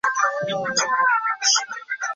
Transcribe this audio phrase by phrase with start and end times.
[0.03, 0.83] 小蛇根草